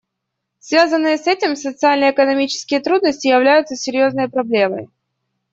Связанные 0.57 1.19
с 1.19 1.27
этим 1.27 1.55
социально-экономические 1.55 2.79
трудности 2.79 3.27
являются 3.27 3.75
серьезной 3.75 4.29
проблемой. 4.29 4.89